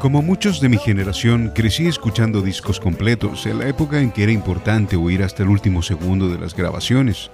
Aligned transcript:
Como 0.00 0.22
muchos 0.22 0.62
de 0.62 0.70
mi 0.70 0.78
generación, 0.78 1.52
crecí 1.54 1.86
escuchando 1.86 2.40
discos 2.40 2.80
completos 2.80 3.44
en 3.44 3.58
la 3.58 3.68
época 3.68 4.00
en 4.00 4.10
que 4.10 4.22
era 4.22 4.32
importante 4.32 4.96
oír 4.96 5.22
hasta 5.22 5.42
el 5.42 5.50
último 5.50 5.82
segundo 5.82 6.30
de 6.30 6.38
las 6.38 6.56
grabaciones, 6.56 7.30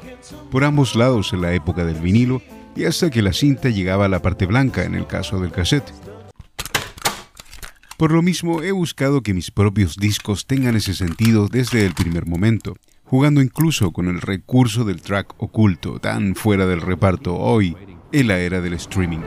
por 0.50 0.64
ambos 0.64 0.96
lados 0.96 1.32
en 1.32 1.42
la 1.42 1.52
época 1.52 1.84
del 1.84 2.00
vinilo 2.00 2.42
y 2.74 2.84
hasta 2.84 3.08
que 3.08 3.22
la 3.22 3.32
cinta 3.32 3.68
llegaba 3.68 4.06
a 4.06 4.08
la 4.08 4.20
parte 4.20 4.46
blanca 4.46 4.82
en 4.82 4.96
el 4.96 5.06
caso 5.06 5.38
del 5.38 5.52
cassette. 5.52 5.92
Por 7.96 8.10
lo 8.10 8.20
mismo, 8.20 8.60
he 8.62 8.72
buscado 8.72 9.22
que 9.22 9.32
mis 9.32 9.52
propios 9.52 9.94
discos 9.94 10.46
tengan 10.46 10.74
ese 10.74 10.94
sentido 10.94 11.46
desde 11.46 11.86
el 11.86 11.94
primer 11.94 12.26
momento, 12.26 12.74
jugando 13.04 13.40
incluso 13.40 13.92
con 13.92 14.08
el 14.08 14.20
recurso 14.20 14.84
del 14.84 15.02
track 15.02 15.34
oculto 15.38 16.00
tan 16.00 16.34
fuera 16.34 16.66
del 16.66 16.80
reparto 16.80 17.36
hoy 17.36 17.76
en 18.10 18.26
la 18.26 18.40
era 18.40 18.60
del 18.60 18.72
streaming. 18.72 19.20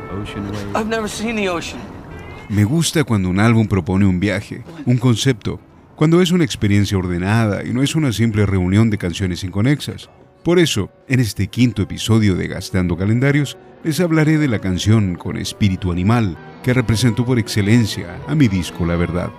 Me 2.49 2.63
gusta 2.63 3.03
cuando 3.03 3.29
un 3.29 3.39
álbum 3.39 3.67
propone 3.67 4.07
un 4.07 4.19
viaje, 4.19 4.63
un 4.87 4.97
concepto, 4.97 5.61
cuando 5.95 6.19
es 6.19 6.31
una 6.31 6.43
experiencia 6.43 6.97
ordenada 6.97 7.63
y 7.63 7.73
no 7.73 7.83
es 7.83 7.93
una 7.93 8.11
simple 8.11 8.47
reunión 8.47 8.89
de 8.89 8.97
canciones 8.97 9.43
inconexas. 9.43 10.09
Por 10.43 10.57
eso, 10.57 10.89
en 11.07 11.19
este 11.19 11.45
quinto 11.47 11.83
episodio 11.83 12.35
de 12.35 12.47
Gastando 12.47 12.97
Calendarios, 12.97 13.55
les 13.83 13.99
hablaré 13.99 14.39
de 14.39 14.47
la 14.47 14.57
canción 14.57 15.13
con 15.13 15.37
espíritu 15.37 15.91
animal 15.91 16.39
que 16.63 16.73
representó 16.73 17.23
por 17.23 17.37
excelencia 17.37 18.17
a 18.27 18.33
mi 18.33 18.47
disco 18.47 18.83
La 18.83 18.95
Verdad. 18.95 19.29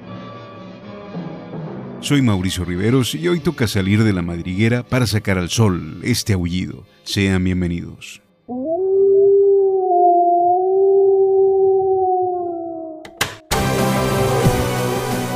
Soy 1.98 2.22
Mauricio 2.22 2.64
Riveros 2.64 3.16
y 3.16 3.26
hoy 3.26 3.40
toca 3.40 3.66
salir 3.66 4.04
de 4.04 4.12
la 4.12 4.22
madriguera 4.22 4.84
para 4.84 5.08
sacar 5.08 5.36
al 5.36 5.50
sol 5.50 5.98
este 6.04 6.32
aullido. 6.34 6.86
Sean 7.02 7.42
bienvenidos. 7.42 8.22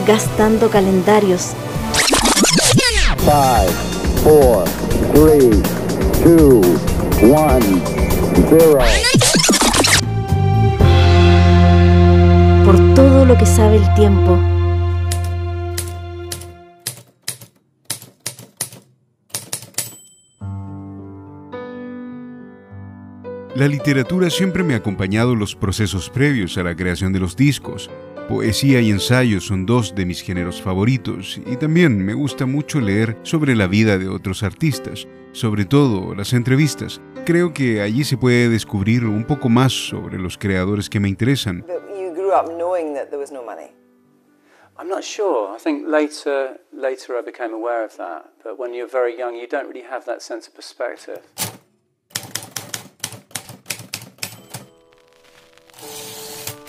Gastando 0.07 0.69
calendarios. 0.69 1.55
5, 3.21 3.31
4, 4.23 4.65
3, 5.15 5.63
2, 6.25 6.67
1, 7.23 7.59
0. 8.51 8.79
Por 12.67 12.95
todo 12.95 13.25
lo 13.25 13.39
que 13.39 13.47
sabe 13.47 13.77
el 13.77 13.95
tiempo. 13.95 14.39
La 23.55 23.69
literatura 23.69 24.29
siempre 24.29 24.65
me 24.65 24.75
ha 24.75 24.79
acompañado 24.79 25.35
los 25.35 25.55
procesos 25.55 26.11
previos 26.11 26.59
a 26.59 26.63
la 26.63 26.75
creación 26.77 27.13
de 27.13 27.21
los 27.21 27.37
discos. 27.37 27.89
Poesía 28.29 28.81
y 28.81 28.91
ensayo 28.91 29.39
son 29.41 29.67
dos 29.67 29.95
de 29.95 30.07
mis 30.07 30.23
géneros 30.23 30.63
favoritos 30.63 31.39
y 31.45 31.57
también 31.57 32.03
me 32.03 32.15
gusta 32.15 32.47
mucho 32.47 32.81
leer 32.81 33.19
sobre 33.23 33.55
la 33.55 33.67
vida 33.67 33.99
de 33.99 34.09
otros 34.09 34.43
artistas, 34.43 35.07
sobre 35.33 35.67
todo 35.67 36.15
las 36.15 36.33
entrevistas. 36.33 37.03
Creo 37.27 37.53
que 37.53 37.83
allí 37.83 38.03
se 38.03 38.17
puede 38.17 38.49
descubrir 38.49 39.05
un 39.05 39.25
poco 39.25 39.51
más 39.51 39.73
sobre 39.73 40.19
los 40.19 40.39
creadores 40.39 40.89
que 40.89 41.01
me 41.01 41.09
interesan. 41.11 41.67
I'm 44.77 44.89
not 44.89 45.05
sure. 45.05 45.55
I 45.55 45.59
think 45.59 45.87
later, 45.87 46.59
later 46.73 47.17
I 47.17 47.23
became 47.23 47.55
aware 47.55 47.85
of 47.85 47.97
that. 47.97 48.25
But 48.43 48.59
when 48.59 48.75
you're 48.75 48.89
very 48.89 49.17
young, 49.17 49.37
you 49.37 49.47
don't 49.47 49.69
really 49.69 49.87
have 49.89 50.05
that 50.07 50.21
sense 50.21 50.49
of 50.49 50.55
perspective. 50.55 51.23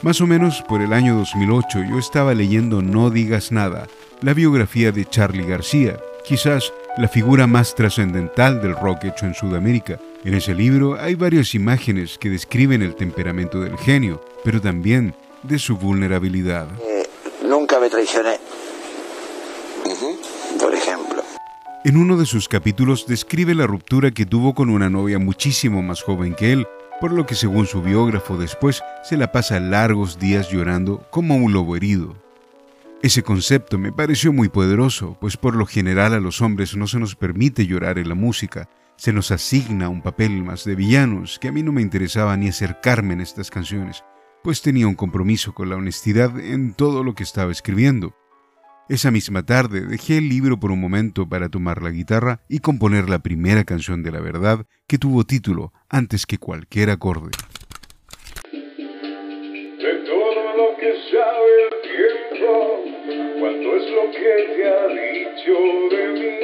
Más 0.06 0.22
o 0.22 0.28
menos 0.28 0.62
por 0.62 0.84
el 0.84 0.94
año 0.94 1.16
2008 1.16 1.80
yo 1.90 1.98
estaba 1.98 2.36
leyendo 2.36 2.84
No 2.84 3.10
digas 3.10 3.52
nada, 3.52 3.88
la 4.22 4.36
biografía 4.36 4.92
de 4.92 5.04
Charlie 5.04 5.48
García, 5.48 5.98
quizás 6.24 6.72
la 6.96 7.08
figura 7.08 7.48
más 7.48 7.74
trascendental 7.74 8.62
del 8.62 8.76
rock 8.76 9.06
hecho 9.06 9.26
en 9.26 9.34
Sudamérica. 9.34 9.98
En 10.24 10.36
ese 10.36 10.54
libro 10.54 10.94
hay 11.02 11.16
varias 11.16 11.56
imágenes 11.56 12.20
que 12.20 12.30
describen 12.30 12.84
el 12.84 12.94
temperamento 12.94 13.60
del 13.60 13.80
genio, 13.80 14.24
pero 14.44 14.62
también 14.62 15.16
de 15.42 15.58
su 15.58 15.76
vulnerabilidad. 15.76 16.68
Eh, 16.84 17.10
nunca 17.44 17.80
me 17.80 17.90
traicioné. 17.90 18.38
Por 20.60 20.76
ejemplo. 20.76 21.24
En 21.84 21.98
uno 21.98 22.16
de 22.16 22.28
sus 22.28 22.48
capítulos 22.48 23.08
describe 23.08 23.56
la 23.56 23.66
ruptura 23.66 24.12
que 24.12 24.28
tuvo 24.28 24.54
con 24.54 24.70
una 24.70 24.88
novia 24.88 25.18
muchísimo 25.18 25.82
más 25.82 26.04
joven 26.04 26.36
que 26.36 26.54
él, 26.54 26.68
por 27.00 27.12
lo 27.12 27.26
que 27.26 27.36
según 27.36 27.66
su 27.66 27.82
biógrafo 27.82 28.38
después 28.38 28.82
se 29.04 29.18
la 29.18 29.32
pasa 29.32 29.60
largos 29.60 30.20
días 30.20 30.50
llorando 30.50 31.06
como 31.12 31.36
un 31.36 31.54
lobo 31.54 31.76
herido. 31.76 32.16
Ese 33.02 33.24
concepto 33.24 33.78
me 33.78 33.92
pareció 33.92 34.34
muy 34.34 34.50
poderoso, 34.50 35.18
pues 35.20 35.38
por 35.38 35.56
lo 35.56 35.66
general 35.66 36.14
a 36.14 36.20
los 36.20 36.42
hombres 36.42 36.76
no 36.76 36.88
se 36.88 37.00
nos 37.00 37.16
permite 37.16 37.68
llorar 37.68 38.00
en 38.00 38.10
la 38.10 38.16
música, 38.16 38.70
se 38.98 39.14
nos 39.14 39.32
asigna 39.32 39.90
un 39.90 40.02
papel 40.02 40.44
más 40.44 40.64
de 40.64 40.76
villanos 40.76 41.38
que 41.38 41.50
a 41.50 41.52
mí 41.52 41.62
no 41.62 41.72
me 41.72 41.82
interesaba 41.82 42.36
ni 42.38 42.48
acercarme 42.48 43.14
en 43.14 43.22
estas 43.22 43.52
canciones, 43.52 44.04
pues 44.44 44.62
tenía 44.62 44.88
un 44.88 44.96
compromiso 44.96 45.54
con 45.54 45.70
la 45.70 45.76
honestidad 45.76 46.40
en 46.40 46.74
todo 46.74 47.04
lo 47.04 47.14
que 47.14 47.24
estaba 47.24 47.52
escribiendo. 47.52 48.16
Esa 48.88 49.10
misma 49.10 49.42
tarde 49.42 49.82
dejé 49.82 50.20
el 50.20 50.30
libro 50.30 50.60
por 50.60 50.72
un 50.72 50.80
momento 50.80 51.28
para 51.28 51.50
tomar 51.50 51.82
la 51.82 51.90
guitarra 51.90 52.42
y 52.48 52.60
componer 52.60 53.10
la 53.10 53.18
primera 53.18 53.64
canción 53.64 54.04
de 54.04 54.12
la 54.12 54.20
verdad 54.20 54.68
que 54.88 55.00
tuvo 55.00 55.24
título 55.24 55.74
antes 55.90 56.28
que 56.28 56.38
cualquier 56.38 56.92
acorde. 56.92 57.32
De 58.52 58.60
todo 60.06 60.42
lo 60.56 60.78
que 60.78 60.94
sabe 61.10 61.50
el 61.66 61.74
tiempo, 61.82 62.84
cuánto 63.40 63.76
es 63.76 63.90
lo 63.90 64.06
que 64.12 64.34
te 64.54 64.64
ha 64.70 64.86
dicho 64.94 65.56
de 65.90 66.04
mí, 66.14 66.38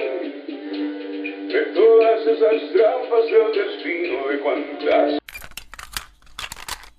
de 1.53 1.61
todas 1.75 2.19
esas 2.25 2.57
trampas 2.73 3.25
del 3.29 3.49
destino, 3.53 4.17
de 4.29 4.35
cuántas 4.39 5.21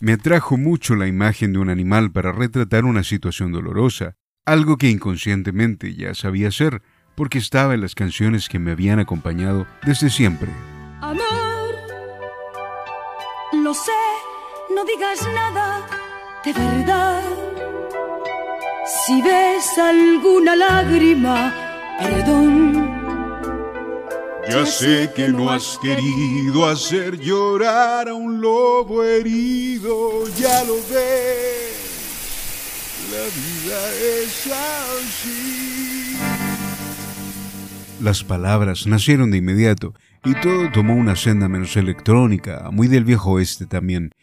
Me 0.00 0.12
atrajo 0.12 0.56
mucho 0.56 0.94
la 0.94 1.08
imagen 1.08 1.52
de 1.52 1.58
un 1.58 1.68
animal 1.68 2.12
para 2.12 2.30
retratar 2.30 2.84
una 2.84 3.02
situación 3.02 3.50
dolorosa, 3.50 4.14
algo 4.44 4.76
que 4.76 4.88
inconscientemente 4.88 5.94
ya 5.94 6.14
sabía 6.14 6.48
hacer 6.48 6.82
porque 7.14 7.38
estaba 7.38 7.74
en 7.74 7.80
las 7.80 7.94
canciones 7.94 8.48
que 8.48 8.58
me 8.58 8.72
habían 8.72 8.98
acompañado 8.98 9.66
desde 9.84 10.10
siempre. 10.10 10.48
Amor, 11.00 11.74
lo 13.52 13.74
sé, 13.74 13.90
no 14.74 14.84
digas 14.84 15.28
nada 15.34 15.86
de 16.44 16.52
verdad. 16.52 17.22
Si 19.06 19.22
ves 19.22 19.78
alguna 19.78 20.56
lágrima, 20.56 21.54
perdón. 21.98 22.90
Ya 24.48 24.66
sé 24.66 25.10
que 25.14 25.28
no 25.28 25.50
has 25.50 25.78
querido 25.80 26.66
hacer 26.66 27.18
llorar 27.18 28.08
a 28.08 28.14
un 28.14 28.40
lobo 28.40 29.04
herido, 29.04 30.26
ya 30.36 30.64
lo 30.64 30.74
ves. 30.90 31.61
La 33.12 33.18
vida 33.18 33.78
es 34.22 34.50
así. 34.50 36.16
Las 38.00 38.24
palabras 38.24 38.86
nacieron 38.86 39.30
de 39.30 39.36
inmediato 39.36 39.92
y 40.24 40.32
todo 40.36 40.70
tomó 40.72 40.94
una 40.94 41.14
senda 41.14 41.46
menos 41.46 41.76
electrónica, 41.76 42.70
muy 42.72 42.88
del 42.88 43.04
viejo 43.04 43.32
oeste 43.32 43.66
también. 43.66 44.14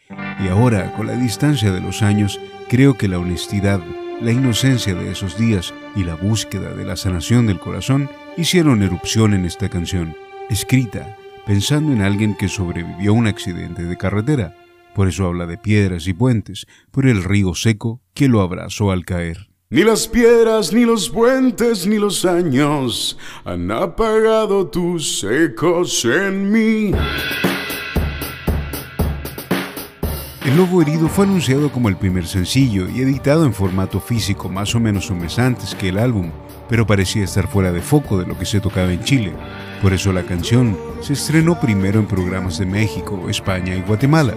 Y 0.44 0.48
ahora, 0.48 0.92
con 0.96 1.06
la 1.06 1.14
distancia 1.14 1.70
de 1.70 1.80
los 1.80 2.02
años, 2.02 2.40
creo 2.68 2.98
que 2.98 3.06
la 3.06 3.20
honestidad, 3.20 3.80
la 4.20 4.32
inocencia 4.32 4.92
de 4.92 5.12
esos 5.12 5.38
días 5.38 5.72
y 5.94 6.02
la 6.02 6.16
búsqueda 6.16 6.74
de 6.74 6.84
la 6.84 6.96
sanación 6.96 7.46
del 7.46 7.60
corazón 7.60 8.10
hicieron 8.36 8.82
erupción 8.82 9.34
en 9.34 9.44
esta 9.44 9.68
canción, 9.68 10.16
escrita 10.48 11.16
pensando 11.46 11.92
en 11.92 12.02
alguien 12.02 12.34
que 12.34 12.48
sobrevivió 12.48 13.12
a 13.12 13.14
un 13.14 13.26
accidente 13.28 13.84
de 13.84 13.96
carretera 13.96 14.54
por 14.94 15.08
eso 15.08 15.26
habla 15.26 15.46
de 15.46 15.58
piedras 15.58 16.06
y 16.06 16.12
puentes, 16.12 16.66
por 16.90 17.06
el 17.06 17.24
río 17.24 17.54
seco 17.54 18.00
que 18.14 18.28
lo 18.28 18.40
abrazó 18.40 18.90
al 18.90 19.04
caer. 19.04 19.50
Ni 19.72 19.84
las 19.84 20.08
piedras, 20.08 20.72
ni 20.72 20.84
los 20.84 21.08
puentes, 21.08 21.86
ni 21.86 21.98
los 21.98 22.24
años 22.24 23.16
han 23.44 23.70
apagado 23.70 24.66
tus 24.66 25.22
ecos 25.22 26.04
en 26.04 26.50
mí. 26.50 26.92
El 30.44 30.56
Lobo 30.56 30.82
Herido 30.82 31.08
fue 31.08 31.26
anunciado 31.26 31.70
como 31.70 31.88
el 31.88 31.96
primer 31.96 32.26
sencillo 32.26 32.88
y 32.88 33.02
editado 33.02 33.44
en 33.44 33.54
formato 33.54 34.00
físico 34.00 34.48
más 34.48 34.74
o 34.74 34.80
menos 34.80 35.08
un 35.08 35.20
mes 35.20 35.38
antes 35.38 35.76
que 35.76 35.90
el 35.90 35.98
álbum, 35.98 36.32
pero 36.68 36.84
parecía 36.84 37.22
estar 37.22 37.46
fuera 37.46 37.70
de 37.70 37.80
foco 37.80 38.18
de 38.18 38.26
lo 38.26 38.36
que 38.36 38.46
se 38.46 38.58
tocaba 38.58 38.92
en 38.92 39.04
Chile. 39.04 39.32
Por 39.80 39.92
eso 39.92 40.12
la 40.12 40.24
canción 40.24 40.76
se 41.00 41.12
estrenó 41.12 41.60
primero 41.60 42.00
en 42.00 42.06
programas 42.06 42.58
de 42.58 42.66
México, 42.66 43.28
España 43.28 43.76
y 43.76 43.82
Guatemala. 43.82 44.34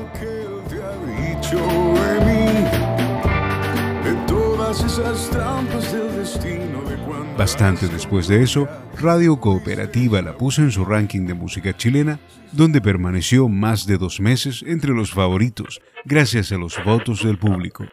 Bastante 7.37 7.87
después 7.87 8.27
de 8.27 8.43
eso, 8.43 8.67
Radio 9.01 9.39
Cooperativa 9.39 10.21
la 10.21 10.37
puso 10.37 10.61
en 10.61 10.71
su 10.71 10.85
ranking 10.85 11.25
de 11.25 11.33
música 11.33 11.75
chilena, 11.75 12.19
donde 12.51 12.79
permaneció 12.79 13.49
más 13.49 13.87
de 13.87 13.97
dos 13.97 14.19
meses 14.19 14.63
entre 14.67 14.91
los 14.91 15.11
favoritos, 15.11 15.81
gracias 16.05 16.51
a 16.51 16.57
los 16.57 16.81
votos 16.83 17.23
del 17.23 17.39
público. 17.39 17.85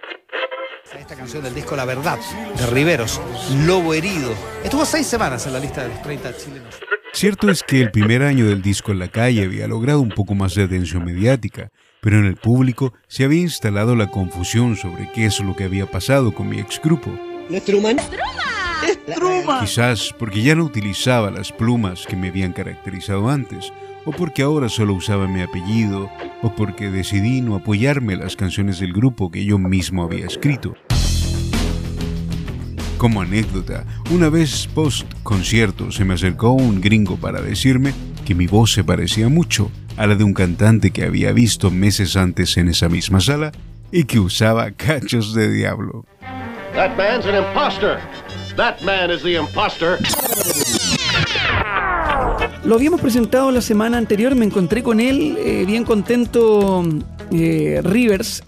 Esta 0.99 1.17
canción 1.17 1.43
del 1.43 1.55
disco 1.55 1.75
La 1.75 1.87
Verdad, 1.87 2.19
de 2.59 2.67
Riveros, 2.67 3.19
Lobo 3.65 3.95
Herido. 3.95 4.35
Estuvo 4.63 4.85
seis 4.85 5.07
semanas 5.07 5.47
en 5.47 5.55
la 5.55 5.61
lista 5.61 5.85
de 5.85 5.89
los 5.89 6.03
30 6.03 6.37
chilenos. 6.37 6.75
Cierto 7.15 7.51
es 7.51 7.63
que 7.63 7.81
el 7.81 7.91
primer 7.91 8.23
año 8.23 8.47
del 8.47 8.61
disco 8.61 8.93
en 8.93 8.99
la 8.99 9.09
calle 9.09 9.45
había 9.45 9.67
logrado 9.67 10.01
un 10.01 10.11
poco 10.11 10.35
más 10.35 10.55
de 10.55 10.65
atención 10.65 11.05
mediática, 11.05 11.71
pero 12.03 12.19
en 12.19 12.27
el 12.27 12.37
público 12.37 12.93
se 13.09 13.25
había 13.25 13.41
instalado 13.41 13.97
la 13.97 14.11
confusión 14.11 14.77
sobre 14.77 15.11
qué 15.13 15.25
es 15.27 15.41
lo 15.41 15.57
que 15.57 15.65
había 15.65 15.87
pasado 15.87 16.35
con 16.35 16.49
mi 16.49 16.61
ex 16.61 16.81
grupo. 16.81 17.11
¿No 17.49 17.57
es 17.57 17.65
Truman? 19.15 19.65
Quizás 19.65 20.15
porque 20.19 20.43
ya 20.43 20.55
no 20.55 20.65
utilizaba 20.65 21.31
las 21.31 21.53
plumas 21.53 22.07
que 22.07 22.17
me 22.17 22.29
habían 22.29 22.53
caracterizado 22.53 23.29
antes, 23.29 23.73
o 24.05 24.13
porque 24.13 24.43
ahora 24.43 24.69
solo 24.69 24.95
usaba 24.95 25.29
mi 25.29 25.43
apellido, 25.43 26.11
o 26.43 26.55
porque 26.55 26.91
decidí 26.91 27.41
no 27.41 27.55
apoyarme 27.55 28.17
las 28.17 28.37
canciones 28.37 28.81
del 28.81 28.93
grupo 28.93 29.31
que 29.31 29.45
yo 29.45 29.59
mismo 29.59 30.03
había 30.03 30.27
escrito. 30.27 30.75
Como 32.99 33.23
anécdota, 33.23 33.87
una 34.11 34.29
vez 34.29 34.69
post 34.75 35.11
concierto 35.23 35.91
se 35.91 36.05
me 36.05 36.15
acercó 36.15 36.53
un 36.53 36.81
gringo 36.81 37.17
para 37.17 37.41
decirme 37.41 37.95
que 38.27 38.35
mi 38.35 38.47
voz 38.47 38.73
se 38.73 38.85
parecía 38.85 39.29
mucho 39.29 39.71
a 39.97 40.07
la 40.07 40.17
de 40.17 40.25
un 40.25 40.35
cantante 40.35 40.91
que 40.91 41.05
había 41.05 41.33
visto 41.33 41.71
meses 41.71 42.17
antes 42.17 42.57
en 42.59 42.69
esa 42.69 42.89
misma 42.89 43.21
sala 43.21 43.53
y 43.91 44.05
que 44.05 44.21
usaba 44.21 44.71
cachos 44.73 45.35
de 45.35 45.51
diablo. 45.51 46.05
That 46.75 46.97
man's 46.97 47.27
an 47.27 47.35
imposter. 47.35 48.01
That 48.57 48.83
man 48.83 49.11
is 49.11 49.23
the 49.23 49.37
imposter. 49.37 49.99
Lo 52.65 52.77
habíamos 52.77 53.01
presentado 53.01 53.51
la 53.51 53.61
semana 53.61 53.99
anterior, 53.99 54.35
me 54.35 54.45
encontré 54.45 54.83
con 54.83 55.01
él, 55.01 55.37
eh, 55.39 55.65
bien 55.67 55.85
contento, 55.85 56.85
eh, 57.33 57.81
Rivers, 57.83 58.45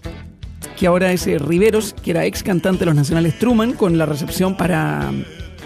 que 0.77 0.87
ahora 0.87 1.11
es 1.11 1.27
eh, 1.27 1.37
Riveros, 1.39 1.93
que 2.01 2.11
era 2.11 2.25
ex 2.25 2.43
cantante 2.43 2.79
de 2.79 2.85
los 2.85 2.95
Nacionales 2.95 3.37
Truman, 3.39 3.73
con 3.73 3.97
la 3.97 4.05
recepción 4.05 4.55
para 4.55 5.11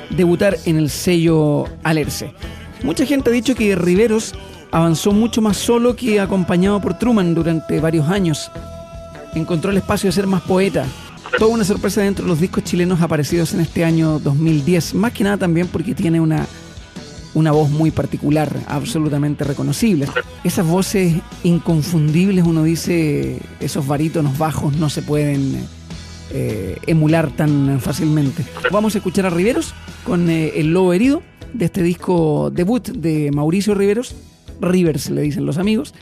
debutar 0.09 0.57
en 0.65 0.77
el 0.77 0.89
sello 0.89 1.65
Alerce. 1.83 2.33
Mucha 2.83 3.05
gente 3.05 3.29
ha 3.29 3.33
dicho 3.33 3.53
que 3.53 3.75
Riveros 3.75 4.33
avanzó 4.71 5.11
mucho 5.11 5.41
más 5.41 5.57
solo 5.57 5.95
que 5.95 6.19
acompañado 6.19 6.81
por 6.81 6.97
Truman 6.97 7.35
durante 7.35 7.79
varios 7.79 8.09
años. 8.09 8.51
Encontró 9.35 9.71
el 9.71 9.77
espacio 9.77 10.07
de 10.07 10.13
ser 10.13 10.27
más 10.27 10.41
poeta. 10.41 10.85
Toda 11.37 11.53
una 11.53 11.63
sorpresa 11.63 12.01
dentro 12.01 12.25
de 12.25 12.29
los 12.29 12.39
discos 12.39 12.63
chilenos 12.63 13.01
aparecidos 13.01 13.53
en 13.53 13.61
este 13.61 13.83
año 13.83 14.19
2010, 14.19 14.93
más 14.95 15.13
que 15.13 15.23
nada 15.23 15.37
también 15.37 15.67
porque 15.67 15.93
tiene 15.93 16.19
una 16.19 16.47
una 17.33 17.51
voz 17.51 17.69
muy 17.69 17.91
particular, 17.91 18.51
absolutamente 18.67 19.43
reconocible. 19.43 20.07
Esas 20.43 20.65
voces 20.65 21.13
inconfundibles, 21.43 22.43
uno 22.45 22.63
dice, 22.63 23.39
esos 23.59 23.85
barítonos 23.85 24.39
bajos 24.39 24.75
no 24.75 24.89
se 24.89 25.03
pueden 25.03 25.67
eh, 26.31 26.77
emular 26.87 27.29
tan 27.29 27.79
fácilmente. 27.79 28.43
Vamos 28.71 28.95
a 28.95 28.97
escuchar 28.97 29.27
a 29.27 29.29
Riveros 29.29 29.75
con 30.03 30.31
eh, 30.31 30.53
El 30.55 30.73
Lobo 30.73 30.93
Herido, 30.93 31.21
de 31.53 31.65
este 31.65 31.83
disco 31.83 32.49
debut 32.51 32.87
de 32.89 33.29
Mauricio 33.31 33.75
Riveros, 33.75 34.15
Rivers 34.59 35.11
le 35.11 35.21
dicen 35.21 35.45
los 35.45 35.59
amigos. 35.59 35.93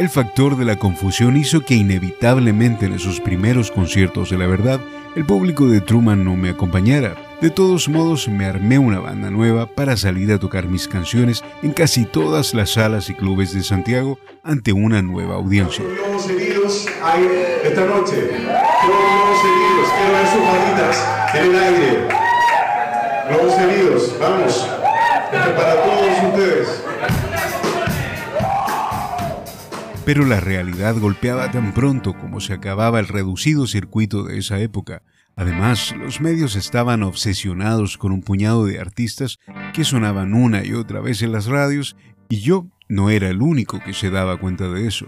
El 0.00 0.08
factor 0.08 0.56
de 0.56 0.64
la 0.64 0.76
confusión 0.76 1.36
hizo 1.36 1.60
que 1.60 1.74
inevitablemente 1.74 2.86
en 2.86 2.94
esos 2.94 3.20
primeros 3.20 3.70
conciertos 3.70 4.30
de 4.30 4.38
la 4.38 4.46
verdad 4.46 4.80
el 5.14 5.26
público 5.26 5.66
de 5.66 5.82
Truman 5.82 6.24
no 6.24 6.36
me 6.36 6.48
acompañara. 6.48 7.16
De 7.42 7.50
todos 7.50 7.86
modos 7.86 8.26
me 8.26 8.46
armé 8.46 8.78
una 8.78 8.98
banda 8.98 9.28
nueva 9.28 9.66
para 9.66 9.98
salir 9.98 10.32
a 10.32 10.38
tocar 10.38 10.68
mis 10.68 10.88
canciones 10.88 11.44
en 11.62 11.72
casi 11.72 12.06
todas 12.06 12.54
las 12.54 12.70
salas 12.70 13.10
y 13.10 13.14
clubes 13.14 13.52
de 13.52 13.62
Santiago 13.62 14.18
ante 14.42 14.72
una 14.72 15.02
nueva 15.02 15.34
audiencia. 15.34 15.84
Vamos. 24.18 24.66
Para 25.30 25.74
todos 25.82 26.32
ustedes. 26.32 27.29
Pero 30.12 30.26
la 30.26 30.40
realidad 30.40 30.96
golpeaba 30.98 31.52
tan 31.52 31.72
pronto 31.72 32.14
como 32.14 32.40
se 32.40 32.52
acababa 32.52 32.98
el 32.98 33.06
reducido 33.06 33.68
circuito 33.68 34.24
de 34.24 34.38
esa 34.38 34.58
época. 34.58 35.04
Además, 35.36 35.94
los 35.96 36.20
medios 36.20 36.56
estaban 36.56 37.04
obsesionados 37.04 37.96
con 37.96 38.10
un 38.10 38.20
puñado 38.20 38.66
de 38.66 38.80
artistas 38.80 39.38
que 39.72 39.84
sonaban 39.84 40.34
una 40.34 40.66
y 40.66 40.72
otra 40.72 40.98
vez 40.98 41.22
en 41.22 41.30
las 41.30 41.46
radios 41.46 41.94
y 42.28 42.40
yo 42.40 42.66
no 42.88 43.08
era 43.08 43.28
el 43.28 43.40
único 43.40 43.78
que 43.78 43.92
se 43.92 44.10
daba 44.10 44.36
cuenta 44.36 44.68
de 44.68 44.88
eso. 44.88 45.06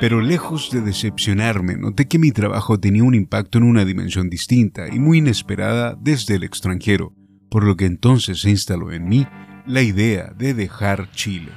Pero 0.00 0.22
lejos 0.22 0.70
de 0.70 0.80
decepcionarme, 0.80 1.76
noté 1.76 2.08
que 2.08 2.18
mi 2.18 2.32
trabajo 2.32 2.80
tenía 2.80 3.04
un 3.04 3.14
impacto 3.14 3.58
en 3.58 3.64
una 3.64 3.84
dimensión 3.84 4.30
distinta 4.30 4.88
y 4.88 4.98
muy 4.98 5.18
inesperada 5.18 5.98
desde 6.00 6.36
el 6.36 6.44
extranjero 6.44 7.12
por 7.52 7.64
lo 7.64 7.76
que 7.76 7.84
entonces 7.84 8.40
se 8.40 8.48
instaló 8.48 8.92
en 8.92 9.06
mí 9.06 9.26
la 9.66 9.82
idea 9.82 10.32
de 10.34 10.54
dejar 10.54 11.10
Chile. 11.10 11.52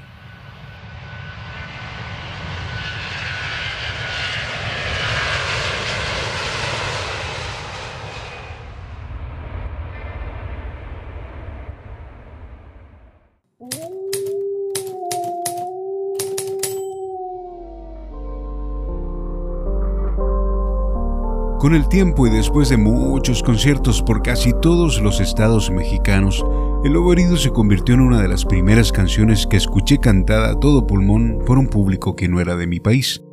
Con 21.66 21.74
el 21.74 21.90
tiempo 21.90 22.28
y 22.28 22.30
después 22.30 22.70
de 22.70 22.78
muchos 22.78 23.42
conciertos 23.42 24.04
por 24.04 24.22
casi 24.22 24.52
todos 24.62 25.02
los 25.02 25.20
estados 25.20 25.72
mexicanos, 25.72 26.46
El 26.84 26.94
Lobo 26.94 27.12
Herido 27.12 27.38
se 27.38 27.50
convirtió 27.50 27.96
en 27.96 28.02
una 28.02 28.22
de 28.22 28.28
las 28.28 28.46
primeras 28.46 28.92
canciones 28.92 29.48
que 29.48 29.58
escuché 29.58 29.98
cantada 29.98 30.52
a 30.52 30.60
todo 30.60 30.86
pulmón 30.86 31.40
por 31.44 31.58
un 31.58 31.68
público 31.68 32.16
que 32.16 32.28
no 32.28 32.40
era 32.40 32.56
de 32.56 32.68
mi 32.68 32.80
país. 32.80 33.24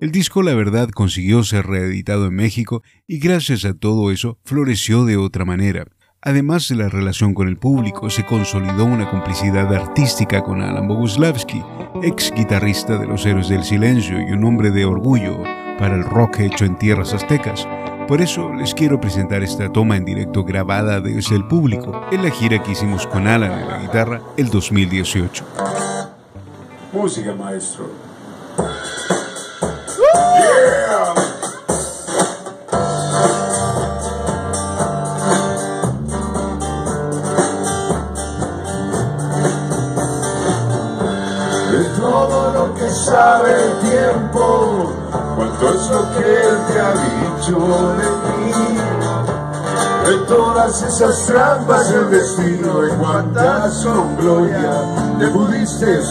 El 0.00 0.12
disco 0.12 0.44
La 0.44 0.54
Verdad 0.54 0.90
consiguió 0.90 1.42
ser 1.42 1.66
reeditado 1.66 2.26
en 2.28 2.36
México 2.36 2.84
y 3.08 3.18
gracias 3.18 3.64
a 3.64 3.74
todo 3.74 4.12
eso 4.12 4.38
floreció 4.44 5.04
de 5.04 5.16
otra 5.16 5.44
manera. 5.44 5.84
Además 6.20 6.68
de 6.68 6.76
la 6.76 6.88
relación 6.88 7.34
con 7.34 7.48
el 7.48 7.56
público, 7.56 8.10
se 8.10 8.24
consolidó 8.24 8.84
una 8.84 9.10
complicidad 9.10 9.74
artística 9.74 10.44
con 10.44 10.62
Alan 10.62 10.86
Boguslavski, 10.86 11.60
ex 12.04 12.32
guitarrista 12.32 12.96
de 12.96 13.08
Los 13.08 13.26
Héroes 13.26 13.48
del 13.48 13.64
Silencio 13.64 14.20
y 14.20 14.30
un 14.30 14.44
hombre 14.44 14.70
de 14.70 14.84
orgullo 14.84 15.42
para 15.78 15.94
el 15.94 16.04
rock 16.04 16.40
hecho 16.40 16.64
en 16.64 16.78
tierras 16.78 17.14
aztecas. 17.14 17.66
Por 18.08 18.20
eso 18.20 18.52
les 18.52 18.74
quiero 18.74 19.00
presentar 19.00 19.42
esta 19.42 19.72
toma 19.72 19.96
en 19.96 20.04
directo 20.04 20.44
grabada 20.44 21.00
desde 21.00 21.36
el 21.36 21.46
público 21.46 22.00
en 22.10 22.22
la 22.22 22.30
gira 22.30 22.62
que 22.62 22.72
hicimos 22.72 23.06
con 23.06 23.26
Alan 23.26 23.52
en 23.52 23.68
la 23.68 23.78
guitarra 23.78 24.20
el 24.36 24.50
2018. 24.50 25.44
Música, 26.92 27.34
maestro. 27.34 27.86
De 41.70 41.84
todo 41.96 42.52
lo 42.52 42.74
que 42.74 42.90
sabe 42.90 43.52
el 43.52 43.90
tiempo, 43.90 44.92
cuánto 45.36 45.68
es 45.74 45.90
lo 45.90 46.10
que 46.12 46.48
él 46.48 46.56
te 46.68 46.80
ha 46.80 46.92
dicho 46.92 47.58
de 47.98 48.08
mí. 48.28 48.52
De 50.06 50.16
todas 50.26 50.82
esas 50.82 51.26
trampas 51.26 51.88
del 51.90 52.10
destino, 52.10 52.82
en 52.84 52.96
cuántas 52.96 53.74
son 53.74 54.16
gloria 54.16 54.72
te 55.18 55.28
pudiste. 55.28 56.02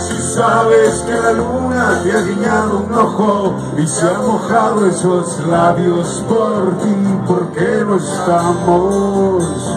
Si 0.00 0.34
sabes 0.34 1.02
que 1.06 1.12
la 1.12 1.32
luna 1.32 2.00
te 2.02 2.12
ha 2.12 2.20
guiñado 2.22 2.78
un 2.78 2.94
ojo 2.94 3.54
y 3.78 3.86
se 3.86 4.08
han 4.08 4.26
mojado 4.26 4.86
esos 4.86 5.38
labios 5.46 6.24
por 6.28 6.78
ti, 6.78 7.20
¿por 7.26 7.52
qué 7.52 7.84
no 7.86 7.96
estamos? 7.96 9.67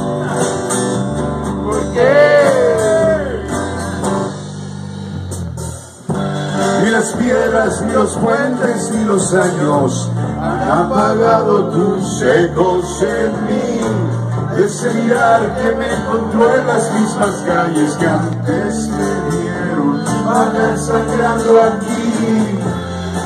Piedras, 7.32 7.82
ni 7.84 7.94
los 7.94 8.18
puentes, 8.18 8.92
ni 8.92 9.06
los 9.06 9.34
años 9.34 10.10
han 10.38 10.70
apagado 10.70 11.64
tus 11.70 12.22
ecos 12.24 13.02
en 13.04 13.46
mí. 13.46 14.62
ese 14.62 14.94
mirar 14.96 15.56
que 15.56 15.76
me 15.76 15.94
encontró 15.94 16.54
en 16.54 16.68
las 16.68 16.92
mismas 16.92 17.32
calles 17.48 17.94
que 17.94 18.06
antes 18.06 18.90
me 18.90 19.32
dieron, 19.32 20.04
van 20.26 20.78
sangrando 20.78 21.62
aquí. 21.62 22.60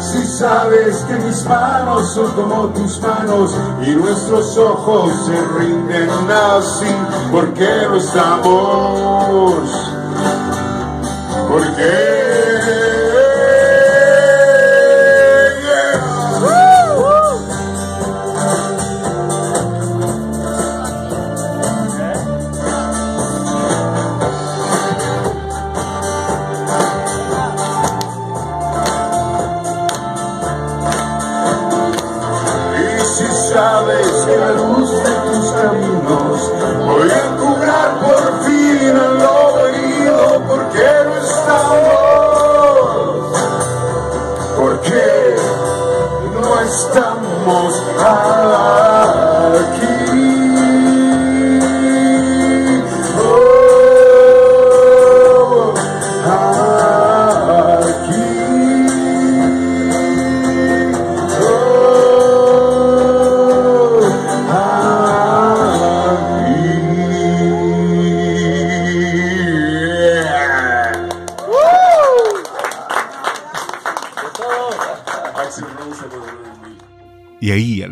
Si 0.02 0.28
sabes 0.38 0.98
que 1.08 1.16
mis 1.16 1.44
manos 1.46 2.14
son 2.14 2.32
como 2.34 2.68
tus 2.76 3.02
manos 3.02 3.56
y 3.88 3.90
nuestros 3.96 4.56
ojos 4.56 5.12
se 5.26 5.42
rinden 5.58 6.10
así, 6.30 6.96
¿por 7.32 7.52
qué 7.56 7.88
no 7.90 7.96
estamos? 7.96 9.56
¿Por 11.50 11.76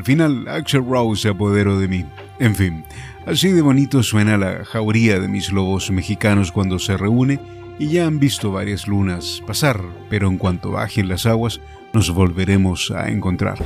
al 0.04 0.08
final, 0.08 0.50
Axel 0.50 0.86
Rose 0.86 1.22
se 1.22 1.30
apoderó 1.30 1.80
de 1.80 1.88
mí. 1.88 2.06
En 2.38 2.56
fin, 2.56 2.84
así 3.26 3.54
de 3.54 3.62
bonito 3.62 4.04
suena 4.04 4.38
la 4.38 4.66
jauría 4.66 5.18
de 5.18 5.30
mis 5.30 5.50
lobos 5.50 5.92
mexicanos 5.92 6.52
cuando 6.52 6.78
se 6.78 6.98
reúne 6.98 7.40
y 7.80 7.88
ya 7.88 8.06
han 8.06 8.20
visto 8.20 8.52
varias 8.52 8.86
lunas 8.86 9.42
pasar, 9.48 9.82
pero 10.10 10.28
en 10.28 10.38
cuanto 10.38 10.72
bajen 10.72 11.08
las 11.08 11.26
aguas, 11.26 11.62
nos 11.94 12.10
volveremos 12.10 12.92
a 12.92 13.08
encontrar. 13.08 13.60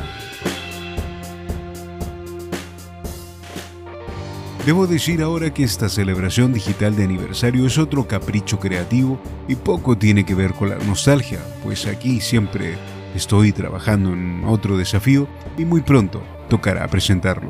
Debo 4.64 4.86
decir 4.86 5.24
ahora 5.24 5.52
que 5.52 5.64
esta 5.64 5.90
celebración 5.90 6.54
digital 6.54 6.96
de 6.96 7.04
aniversario 7.04 7.66
es 7.66 7.80
otro 7.80 8.08
capricho 8.08 8.60
creativo 8.60 9.20
y 9.48 9.56
poco 9.56 9.98
tiene 9.98 10.24
que 10.24 10.36
ver 10.36 10.54
con 10.54 10.70
la 10.70 10.78
nostalgia, 10.78 11.40
pues 11.64 11.88
aquí 11.88 12.22
siempre 12.22 12.76
estoy 13.18 13.52
trabajando 13.52 14.14
en 14.14 14.44
otro 14.46 14.78
desafío 14.78 15.28
y 15.58 15.66
muy 15.66 15.82
pronto 15.82 16.24
tocará 16.50 16.88
presentarlo. 16.88 17.50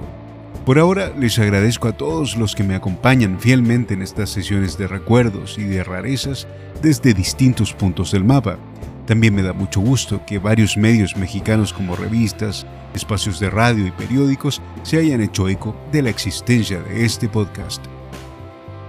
Por 0.65 0.79
ahora 0.79 1.13
les 1.17 1.37
agradezco 1.39 1.87
a 1.87 1.95
todos 1.95 2.35
los 2.35 2.55
que 2.55 2.63
me 2.63 2.75
acompañan 2.75 3.39
fielmente 3.39 3.93
en 3.93 4.01
estas 4.01 4.29
sesiones 4.29 4.77
de 4.77 4.87
recuerdos 4.87 5.57
y 5.57 5.63
de 5.63 5.83
rarezas 5.83 6.47
desde 6.81 7.13
distintos 7.13 7.73
puntos 7.73 8.11
del 8.11 8.23
mapa. 8.23 8.57
También 9.05 9.33
me 9.33 9.43
da 9.43 9.53
mucho 9.53 9.79
gusto 9.79 10.21
que 10.25 10.39
varios 10.39 10.75
medios 10.75 11.15
mexicanos 11.15 11.71
como 11.71 11.95
revistas, 11.95 12.65
espacios 12.93 13.39
de 13.39 13.49
radio 13.49 13.87
y 13.87 13.91
periódicos 13.91 14.61
se 14.83 14.97
hayan 14.97 15.21
hecho 15.21 15.47
eco 15.47 15.73
de 15.93 16.01
la 16.01 16.09
existencia 16.09 16.81
de 16.81 17.05
este 17.05 17.29
podcast. 17.29 17.85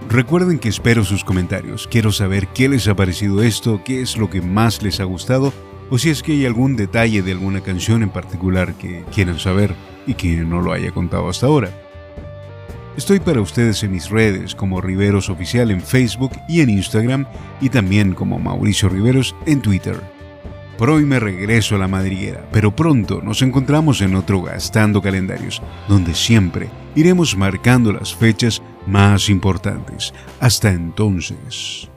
Recuerden 0.09 0.59
que 0.59 0.71
espero 0.71 1.05
sus 1.05 1.23
comentarios, 1.23 1.87
quiero 1.89 2.11
saber 2.11 2.49
qué 2.49 2.69
les 2.69 2.89
ha 2.89 2.97
parecido 2.97 3.43
esto, 3.43 3.83
qué 3.85 4.01
es 4.01 4.17
lo 4.17 4.31
que 4.31 4.41
más 4.41 4.83
les 4.83 4.99
ha 5.01 5.05
gustado 5.05 5.53
o 5.91 5.99
si 5.99 6.11
es 6.11 6.23
que 6.23 6.33
hay 6.33 6.47
algún 6.47 6.77
detalle 6.77 7.23
de 7.23 7.33
alguna 7.33 7.61
canción 7.61 8.03
en 8.03 8.11
particular 8.11 8.75
que 8.75 9.05
quieran 9.15 9.39
saber 9.39 9.75
y 10.07 10.15
que 10.15 10.37
no 10.37 10.61
lo 10.61 10.73
haya 10.73 10.93
contado 10.93 11.29
hasta 11.29 11.47
ahora. 11.47 11.71
Estoy 12.97 13.21
para 13.21 13.41
ustedes 13.41 13.83
en 13.85 13.93
mis 13.93 14.11
redes 14.11 14.57
como 14.57 14.81
Riveros 14.81 15.31
Oficial 15.31 15.71
en 15.71 15.81
Facebook 15.81 16.33
y 16.49 16.63
en 16.63 16.71
Instagram 16.71 17.27
y 17.61 17.69
también 17.69 18.13
como 18.13 18.41
Mauricio 18.41 18.89
Riveros 18.89 19.37
en 19.47 19.63
Twitter. 19.63 20.01
Por 20.79 20.91
hoy 20.91 21.05
me 21.05 21.19
regreso 21.21 21.75
a 21.75 21.79
la 21.79 21.89
madriguera, 21.89 22.49
pero 22.53 22.75
pronto 22.75 23.21
nos 23.21 23.43
encontramos 23.43 24.01
en 24.01 24.15
otro 24.15 24.43
Gastando 24.43 25.03
Calendarios, 25.03 25.61
donde 25.89 26.15
siempre 26.15 26.71
iremos 26.95 27.37
marcando 27.37 27.93
las 27.93 28.15
fechas 28.15 28.63
más 28.87 29.29
importantes. 29.29 30.15
Hasta 30.41 30.71
entonces. 30.71 31.91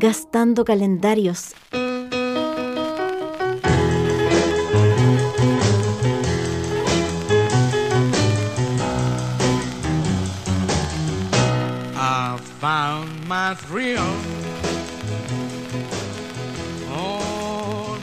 Gastando 0.00 0.64
calendarios. 0.64 1.54
I 11.94 12.38
found 12.62 13.28
my 13.28 13.54
thrill 13.54 14.00
Hill. 16.88 17.98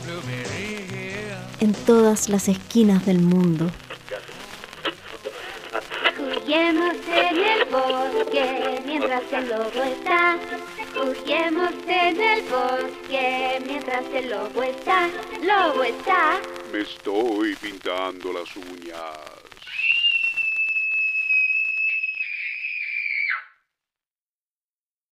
en 1.62 1.74
todas 1.74 2.30
las 2.30 2.48
esquinas 2.48 3.08
del 3.08 3.22
mundo. 3.22 3.72
Huyemos 6.20 6.96
en 7.08 7.38
el 7.38 7.66
bosque 7.72 8.84
mientras 8.86 9.24
el 9.34 9.50
lobo 9.50 9.84
está. 9.84 10.38
Huyemos 11.04 11.72
en 11.88 12.20
el 12.20 12.42
bosque 12.50 13.62
mientras 13.66 14.06
el 14.14 14.30
lobo 14.30 14.64
está. 14.64 15.08
Lobo 15.42 15.84
está. 15.84 16.40
Me 16.72 16.82
estoy 16.82 17.56
pintando 17.56 18.34
las 18.34 18.56
uñas. 18.56 19.37